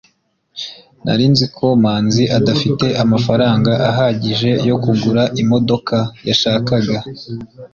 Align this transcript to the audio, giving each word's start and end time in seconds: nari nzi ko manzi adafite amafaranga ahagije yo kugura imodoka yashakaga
nari 1.05 1.25
nzi 1.31 1.45
ko 1.57 1.65
manzi 1.83 2.23
adafite 2.37 2.85
amafaranga 3.03 3.71
ahagije 3.89 4.49
yo 4.69 4.75
kugura 4.83 5.23
imodoka 5.41 5.97
yashakaga 6.27 6.97